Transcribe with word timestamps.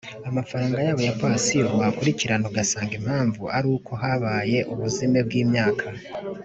Amafaranga 0.29 0.77
yabo 0.85 1.01
ya 1.07 1.15
pansiyo 1.21 1.65
wakurikirana 1.79 2.45
ugasanga 2.51 2.93
impamvu 2.99 3.41
ari 3.57 3.67
uko 3.77 3.91
habaye 4.01 4.59
ubuzime 4.73 5.19
bw 5.27 5.33
imyaka 5.43 5.85